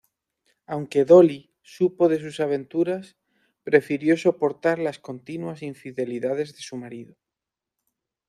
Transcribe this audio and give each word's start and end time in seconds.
Aunque 0.65 1.05
"Dolly" 1.05 1.53
supo 1.61 2.09
de 2.09 2.17
sus 2.19 2.39
aventuras, 2.39 3.17
prefirió 3.63 4.17
soportar 4.17 4.79
las 4.79 4.97
continuas 4.97 5.61
infidelidades 5.61 6.53
de 6.55 6.61
su 6.61 6.75
marido. 6.75 7.17